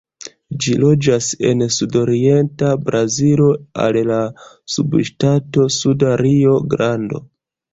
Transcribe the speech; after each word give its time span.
Ĝi 0.63 0.71
loĝas 0.83 1.27
en 1.49 1.59
sudorienta 1.75 2.71
Brazilo 2.87 3.51
al 3.85 4.01
la 4.13 4.19
subŝtato 4.77 5.69
Suda 5.77 6.17
Rio-Grando. 6.27 7.23